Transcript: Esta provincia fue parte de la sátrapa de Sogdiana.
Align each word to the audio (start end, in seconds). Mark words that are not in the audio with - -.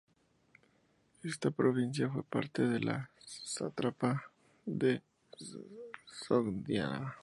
Esta 1.23 1.51
provincia 1.51 2.09
fue 2.09 2.23
parte 2.23 2.63
de 2.67 2.79
la 2.79 3.11
sátrapa 3.23 4.31
de 4.65 5.03
Sogdiana. 6.07 7.19